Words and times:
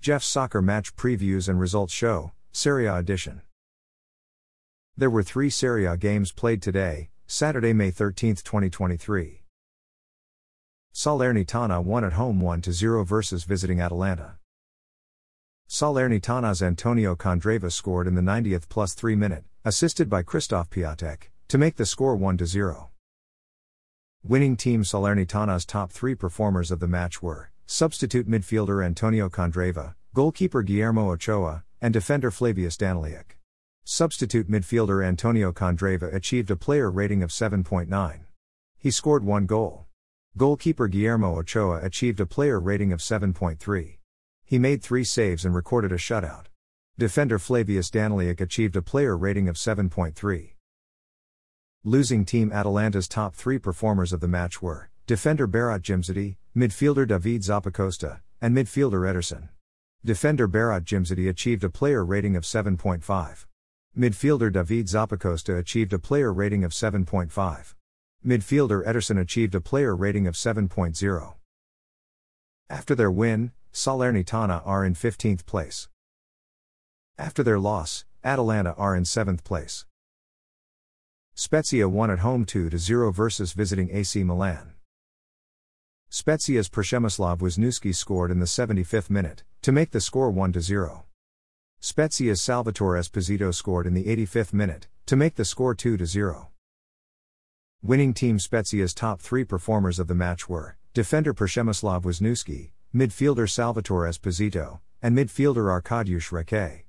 Jeff's 0.00 0.26
soccer 0.26 0.62
match 0.62 0.96
previews 0.96 1.46
and 1.46 1.60
results 1.60 1.92
show, 1.92 2.32
Serie 2.52 2.86
A 2.86 2.96
edition. 2.96 3.42
There 4.96 5.10
were 5.10 5.22
three 5.22 5.50
Serie 5.50 5.84
A 5.84 5.98
games 5.98 6.32
played 6.32 6.62
today, 6.62 7.10
Saturday, 7.26 7.74
May 7.74 7.90
13, 7.90 8.36
2023. 8.36 9.42
Salernitana 10.94 11.84
won 11.84 12.02
at 12.02 12.14
home 12.14 12.40
1 12.40 12.62
0 12.62 13.04
versus 13.04 13.44
visiting 13.44 13.78
Atalanta. 13.78 14.38
Salernitana's 15.68 16.62
Antonio 16.62 17.14
Candreva 17.14 17.70
scored 17.70 18.06
in 18.06 18.14
the 18.14 18.22
90th 18.22 18.70
plus 18.70 18.94
3 18.94 19.14
minute, 19.16 19.44
assisted 19.66 20.08
by 20.08 20.22
Christoph 20.22 20.70
Piatek, 20.70 21.24
to 21.48 21.58
make 21.58 21.76
the 21.76 21.84
score 21.84 22.16
1 22.16 22.38
0. 22.46 22.88
Winning 24.24 24.56
team 24.56 24.82
Salernitana's 24.82 25.66
top 25.66 25.92
three 25.92 26.14
performers 26.14 26.70
of 26.70 26.80
the 26.80 26.88
match 26.88 27.20
were 27.20 27.49
substitute 27.72 28.28
midfielder 28.28 28.84
Antonio 28.84 29.28
Candreva, 29.28 29.94
goalkeeper 30.12 30.60
Guillermo 30.60 31.12
Ochoa, 31.12 31.62
and 31.80 31.94
defender 31.94 32.32
Flavius 32.32 32.76
Daniliuc. 32.76 33.36
Substitute 33.84 34.50
midfielder 34.50 35.06
Antonio 35.06 35.52
Candreva 35.52 36.12
achieved 36.12 36.50
a 36.50 36.56
player 36.56 36.90
rating 36.90 37.22
of 37.22 37.30
7.9. 37.30 38.22
He 38.76 38.90
scored 38.90 39.22
one 39.22 39.46
goal. 39.46 39.86
Goalkeeper 40.36 40.88
Guillermo 40.88 41.38
Ochoa 41.38 41.78
achieved 41.84 42.18
a 42.18 42.26
player 42.26 42.58
rating 42.58 42.92
of 42.92 42.98
7.3. 42.98 43.98
He 44.44 44.58
made 44.58 44.82
three 44.82 45.04
saves 45.04 45.44
and 45.44 45.54
recorded 45.54 45.92
a 45.92 45.96
shutout. 45.96 46.46
Defender 46.98 47.38
Flavius 47.38 47.88
Daniliuc 47.88 48.40
achieved 48.40 48.74
a 48.74 48.82
player 48.82 49.16
rating 49.16 49.48
of 49.48 49.54
7.3. 49.54 50.54
Losing 51.84 52.24
team 52.24 52.50
Atalanta's 52.50 53.06
top 53.06 53.36
three 53.36 53.60
performers 53.60 54.12
of 54.12 54.18
the 54.18 54.26
match 54.26 54.60
were 54.60 54.90
defender 55.06 55.46
Berat 55.46 55.82
Djimsiti, 55.82 56.36
midfielder 56.56 57.06
David 57.06 57.42
Zappacosta, 57.42 58.20
and 58.40 58.56
midfielder 58.56 59.08
Ederson. 59.08 59.50
Defender 60.04 60.48
Berat 60.48 60.82
Djimsiti 60.82 61.28
achieved 61.28 61.62
a 61.62 61.70
player 61.70 62.04
rating 62.04 62.34
of 62.34 62.42
7.5. 62.42 63.46
Midfielder 63.96 64.52
David 64.52 64.86
Zappacosta 64.86 65.58
achieved 65.58 65.92
a 65.92 65.98
player 65.98 66.32
rating 66.32 66.64
of 66.64 66.72
7.5. 66.72 67.74
Midfielder 68.26 68.84
Ederson 68.84 69.20
achieved 69.20 69.54
a 69.54 69.60
player 69.60 69.94
rating 69.94 70.26
of 70.26 70.34
7.0. 70.34 71.34
After 72.68 72.94
their 72.94 73.10
win, 73.10 73.52
Salernitana 73.72 74.62
are 74.66 74.84
in 74.84 74.94
15th 74.94 75.46
place. 75.46 75.88
After 77.16 77.44
their 77.44 77.60
loss, 77.60 78.04
Atalanta 78.24 78.74
are 78.74 78.96
in 78.96 79.04
7th 79.04 79.44
place. 79.44 79.86
Spezia 81.34 81.88
won 81.88 82.10
at 82.10 82.18
home 82.18 82.44
2 82.44 82.76
0 82.76 83.12
versus 83.12 83.52
visiting 83.52 83.90
AC 83.92 84.24
Milan. 84.24 84.74
Spezia's 86.12 86.68
Przemysław 86.68 87.38
Wisniewski 87.38 87.94
scored 87.94 88.32
in 88.32 88.40
the 88.40 88.46
75th 88.46 89.10
minute, 89.10 89.44
to 89.62 89.70
make 89.70 89.92
the 89.92 90.00
score 90.00 90.28
1 90.28 90.60
0. 90.60 91.04
Spezia's 91.78 92.42
Salvatore 92.42 92.98
Esposito 92.98 93.54
scored 93.54 93.86
in 93.86 93.94
the 93.94 94.04
85th 94.04 94.52
minute, 94.52 94.88
to 95.06 95.14
make 95.14 95.36
the 95.36 95.44
score 95.44 95.72
2 95.72 96.04
0. 96.04 96.48
Winning 97.80 98.12
team 98.12 98.40
Spezia's 98.40 98.92
top 98.92 99.20
three 99.20 99.44
performers 99.44 100.00
of 100.00 100.08
the 100.08 100.14
match 100.14 100.48
were 100.48 100.76
defender 100.94 101.32
Przemysław 101.32 102.02
Wisniewski, 102.02 102.72
midfielder 102.92 103.48
Salvatore 103.48 104.08
Esposito, 104.08 104.80
and 105.00 105.16
midfielder 105.16 105.70
Arkadiusz 105.70 106.32
Reca. 106.32 106.82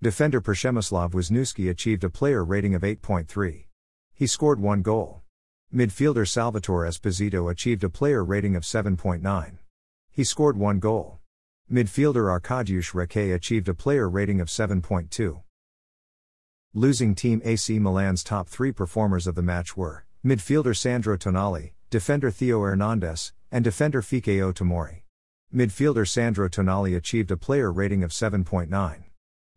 Defender 0.00 0.40
Przemysław 0.40 1.10
Wisniewski 1.10 1.68
achieved 1.68 2.04
a 2.04 2.10
player 2.10 2.44
rating 2.44 2.76
of 2.76 2.82
8.3. 2.82 3.64
He 4.14 4.28
scored 4.28 4.60
one 4.60 4.82
goal. 4.82 5.24
Midfielder 5.74 6.26
Salvatore 6.26 6.86
Esposito 6.86 7.50
achieved 7.50 7.84
a 7.84 7.90
player 7.90 8.24
rating 8.24 8.56
of 8.56 8.62
7.9. 8.62 9.58
He 10.10 10.24
scored 10.24 10.56
one 10.56 10.78
goal. 10.78 11.18
Midfielder 11.70 12.40
Arkadiusz 12.40 12.94
Reca 12.94 13.34
achieved 13.34 13.68
a 13.68 13.74
player 13.74 14.08
rating 14.08 14.40
of 14.40 14.48
7.2. 14.48 15.42
Losing 16.72 17.14
team 17.14 17.42
AC 17.44 17.78
Milan's 17.78 18.24
top 18.24 18.48
three 18.48 18.72
performers 18.72 19.26
of 19.26 19.34
the 19.34 19.42
match 19.42 19.76
were 19.76 20.06
midfielder 20.24 20.74
Sandro 20.74 21.18
Tonali, 21.18 21.72
defender 21.90 22.30
Theo 22.30 22.62
Hernandez, 22.62 23.34
and 23.52 23.62
defender 23.62 24.00
Fikayo 24.00 24.54
Tomori. 24.54 25.02
Midfielder 25.54 26.08
Sandro 26.08 26.48
Tonali 26.48 26.96
achieved 26.96 27.30
a 27.30 27.36
player 27.36 27.70
rating 27.70 28.02
of 28.02 28.10
7.9. 28.10 29.04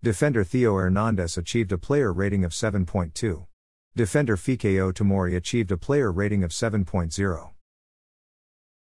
Defender 0.04 0.44
Theo 0.44 0.76
Hernandez 0.76 1.38
achieved 1.38 1.72
a 1.72 1.78
player 1.78 2.12
rating 2.12 2.44
of 2.44 2.52
7.2. 2.52 3.46
Defender 3.94 4.38
Fikayo 4.38 4.94
Tomori 4.94 5.36
achieved 5.36 5.70
a 5.70 5.76
player 5.76 6.14
rating 6.14 6.46
of 6.46 6.52
7.0. 6.52 7.50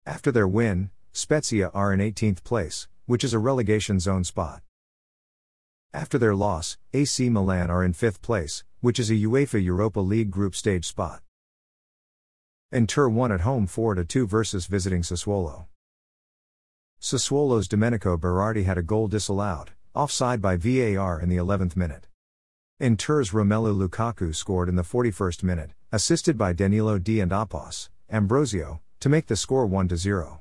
After 0.05 0.31
their 0.31 0.47
win, 0.47 0.89
Spezia 1.11 1.69
are 1.73 1.91
in 1.91 1.99
18th 1.99 2.45
place, 2.45 2.87
which 3.07 3.25
is 3.25 3.33
a 3.33 3.39
relegation 3.39 3.99
zone 3.99 4.23
spot. 4.23 4.61
After 5.93 6.17
their 6.17 6.33
loss, 6.33 6.77
AC 6.93 7.29
Milan 7.29 7.69
are 7.69 7.83
in 7.83 7.91
5th 7.91 8.21
place, 8.21 8.63
which 8.79 8.99
is 9.01 9.11
a 9.11 9.15
UEFA 9.15 9.61
Europa 9.61 9.99
League 9.99 10.31
group 10.31 10.55
stage 10.55 10.87
spot. 10.87 11.21
Inter 12.71 13.09
won 13.09 13.33
at 13.33 13.41
home 13.41 13.67
4 13.67 14.01
2 14.01 14.25
versus 14.25 14.65
visiting 14.65 15.01
Sassuolo. 15.01 15.65
Sassuolo's 17.01 17.67
Domenico 17.67 18.15
Berardi 18.15 18.63
had 18.63 18.77
a 18.77 18.81
goal 18.81 19.09
disallowed, 19.09 19.71
offside 19.93 20.41
by 20.41 20.55
VAR 20.55 21.19
in 21.19 21.27
the 21.27 21.35
11th 21.35 21.75
minute. 21.75 22.07
Inter's 22.81 23.29
Romelu 23.29 23.77
Lukaku 23.77 24.35
scored 24.35 24.67
in 24.67 24.75
the 24.75 24.81
41st 24.81 25.43
minute, 25.43 25.69
assisted 25.91 26.35
by 26.35 26.51
Danilo 26.51 26.97
D 26.97 27.19
and 27.19 27.31
Apos, 27.31 27.89
Ambrosio, 28.11 28.81
to 28.99 29.07
make 29.07 29.27
the 29.27 29.35
score 29.35 29.67
1 29.67 29.95
0. 29.95 30.39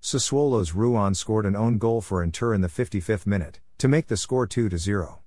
Sassuolo's 0.00 0.76
Ruan 0.76 1.16
scored 1.16 1.44
an 1.44 1.56
own 1.56 1.78
goal 1.78 2.00
for 2.00 2.22
Inter 2.22 2.54
in 2.54 2.60
the 2.60 2.68
55th 2.68 3.26
minute, 3.26 3.58
to 3.78 3.88
make 3.88 4.06
the 4.06 4.16
score 4.16 4.46
2 4.46 4.78
0. 4.78 5.18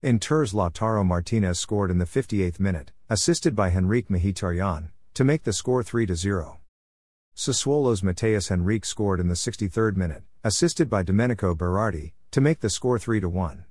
Inter's 0.00 0.52
Lautaro 0.52 1.04
Martinez 1.04 1.58
scored 1.58 1.90
in 1.90 1.98
the 1.98 2.04
58th 2.04 2.60
minute, 2.60 2.92
assisted 3.10 3.56
by 3.56 3.70
Henrikh 3.70 4.06
Mkhitaryan, 4.06 4.90
to 5.14 5.24
make 5.24 5.42
the 5.42 5.52
score 5.52 5.82
3 5.82 6.06
0. 6.14 6.60
Sassuolo's 7.34 8.00
Matheus 8.00 8.48
Henrique 8.48 8.84
scored 8.84 9.18
in 9.18 9.26
the 9.26 9.34
63rd 9.34 9.96
minute, 9.96 10.22
assisted 10.44 10.88
by 10.88 11.02
Domenico 11.02 11.52
Berardi, 11.52 12.12
to 12.30 12.40
make 12.40 12.60
the 12.60 12.70
score 12.70 12.96
3 12.96 13.18
1. 13.18 13.64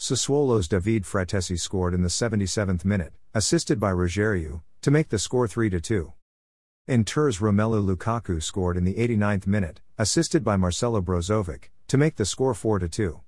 Sassuolo's 0.00 0.66
David 0.66 1.04
Frattesi 1.04 1.60
scored 1.60 1.92
in 1.92 2.00
the 2.00 2.08
77th 2.08 2.86
minute, 2.86 3.12
assisted 3.34 3.78
by 3.78 3.92
Rogerio, 3.92 4.62
to 4.80 4.90
make 4.90 5.10
the 5.10 5.18
score 5.18 5.46
3 5.46 5.68
2. 5.68 6.14
Inter's 6.88 7.40
Romelu 7.40 7.84
Lukaku 7.84 8.42
scored 8.42 8.78
in 8.78 8.84
the 8.84 8.94
89th 8.94 9.46
minute, 9.46 9.82
assisted 9.98 10.42
by 10.42 10.56
Marcelo 10.56 11.02
Brozovic, 11.02 11.64
to 11.86 11.98
make 11.98 12.16
the 12.16 12.24
score 12.24 12.54
4 12.54 12.78
2. 12.78 13.20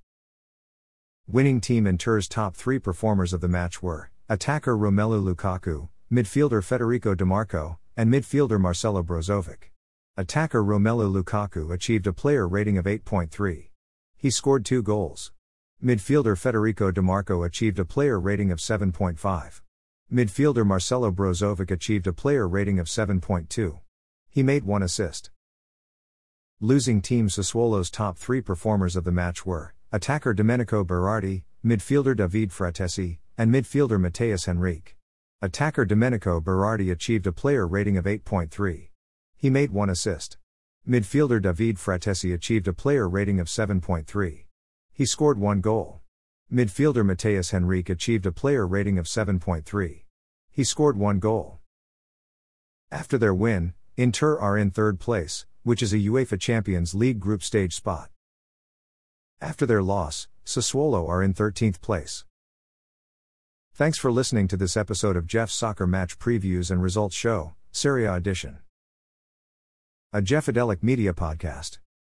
Winning 1.27 1.61
team 1.61 1.85
Inter's 1.85 2.27
top 2.27 2.55
three 2.55 2.79
performers 2.79 3.33
of 3.33 3.41
the 3.41 3.47
match 3.47 3.83
were 3.83 4.09
attacker 4.27 4.75
Romelu 4.75 5.23
Lukaku, 5.23 5.89
midfielder 6.11 6.63
Federico 6.63 7.13
Dimarco, 7.13 7.77
and 7.95 8.11
midfielder 8.11 8.59
Marcelo 8.59 9.03
Brozovic. 9.03 9.69
Attacker 10.17 10.63
Romelu 10.63 11.23
Lukaku 11.23 11.71
achieved 11.71 12.07
a 12.07 12.13
player 12.13 12.47
rating 12.47 12.79
of 12.79 12.85
8.3. 12.85 13.69
He 14.17 14.31
scored 14.31 14.65
two 14.65 14.81
goals. 14.81 15.32
Midfielder 15.83 16.37
Federico 16.37 16.93
Dimarco 16.93 17.45
achieved 17.45 17.77
a 17.77 17.83
player 17.83 18.17
rating 18.17 18.51
of 18.51 18.59
7.5. 18.59 19.61
Midfielder 20.09 20.65
Marcelo 20.65 21.11
Brozovic 21.11 21.71
achieved 21.71 22.07
a 22.07 22.13
player 22.13 22.47
rating 22.47 22.79
of 22.79 22.87
7.2. 22.87 23.79
He 24.29 24.43
made 24.43 24.63
one 24.63 24.81
assist. 24.81 25.29
Losing 26.61 27.01
team 27.01 27.27
Sassuolo's 27.27 27.91
top 27.91 28.17
three 28.17 28.39
performers 28.39 28.95
of 28.95 29.03
the 29.03 29.11
match 29.11 29.45
were 29.45 29.73
attacker 29.91 30.33
Domenico 30.33 30.85
Berardi, 30.85 31.43
midfielder 31.65 32.15
David 32.15 32.51
Frattesi, 32.51 33.17
and 33.37 33.53
midfielder 33.53 33.99
Matheus 33.99 34.47
Henrique. 34.47 34.95
Attacker 35.41 35.83
Domenico 35.83 36.39
Berardi 36.39 36.93
achieved 36.93 37.27
a 37.27 37.33
player 37.33 37.67
rating 37.67 37.97
of 37.97 38.05
8.3. 38.05 38.87
He 39.35 39.49
made 39.49 39.71
one 39.71 39.89
assist. 39.89 40.37
Midfielder 40.87 41.41
David 41.41 41.75
Frattesi 41.75 42.33
achieved 42.33 42.69
a 42.69 42.73
player 42.73 43.09
rating 43.09 43.41
of 43.41 43.47
7.3. 43.47 44.45
He 44.93 45.05
scored 45.05 45.39
one 45.39 45.59
goal. 45.59 46.01
Midfielder 46.51 47.03
Matheus 47.03 47.51
Henrique 47.51 47.89
achieved 47.89 48.27
a 48.27 48.31
player 48.31 48.67
rating 48.67 48.99
of 48.99 49.05
7.3. 49.05 50.03
He 50.51 50.63
scored 50.63 50.97
one 50.97 51.17
goal. 51.17 51.61
After 52.91 53.17
their 53.17 53.33
win, 53.33 53.73
Inter 53.97 54.37
are 54.37 54.55
in 54.55 54.69
third 54.69 54.99
place, 54.99 55.47
which 55.63 55.81
is 55.81 55.93
a 55.93 55.97
UEFA 55.97 56.39
Champions 56.39 56.93
League 56.93 57.19
group 57.19 57.41
stage 57.41 57.73
spot. 57.73 58.11
After 59.41 59.65
their 59.65 59.81
loss, 59.81 60.27
Sassuolo 60.45 61.09
are 61.09 61.23
in 61.23 61.33
13th 61.33 61.81
place. 61.81 62.23
Thanks 63.73 63.97
for 63.97 64.11
listening 64.11 64.47
to 64.49 64.57
this 64.57 64.77
episode 64.77 65.15
of 65.15 65.25
Jeff's 65.25 65.55
Soccer 65.55 65.87
Match 65.87 66.19
Previews 66.19 66.69
and 66.69 66.83
Results 66.83 67.15
Show, 67.15 67.55
Serie 67.71 68.05
A 68.05 68.13
Edition. 68.13 68.59
A 70.11 70.21
Jeffadelic 70.21 70.83
Media 70.83 71.13
Podcast. 71.13 71.79